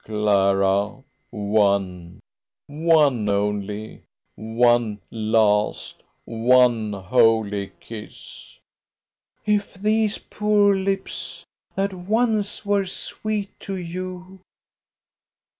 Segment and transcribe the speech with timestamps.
[0.03, 1.03] "Clara!
[1.29, 2.19] one
[2.65, 4.01] one only
[4.33, 8.57] one last one holy kiss!"
[9.45, 11.45] "If these poor lips,
[11.75, 14.39] that once were sweet to you